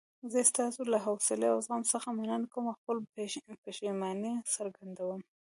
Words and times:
زه 0.31 0.39
ستاسو 0.51 0.81
له 0.93 0.97
حوصلې 1.05 1.47
او 1.53 1.57
زغم 1.65 1.81
څخه 1.93 2.07
مننه 2.17 2.47
کوم 2.51 2.65
او 2.71 2.77
خپله 2.79 3.01
پښیماني 3.65 4.33
څرګندوم. 4.55 5.21